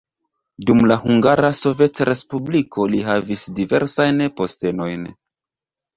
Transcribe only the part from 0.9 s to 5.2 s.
la Hungara Sovetrespubliko li havis diversajn postenojn.